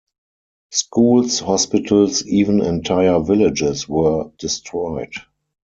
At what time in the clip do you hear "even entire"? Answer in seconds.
2.25-3.19